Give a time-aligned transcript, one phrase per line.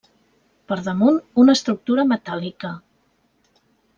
[0.71, 2.75] Per damunt, una estructura metàl·lica.